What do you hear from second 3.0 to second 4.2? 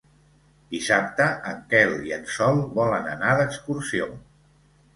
anar d'excursió.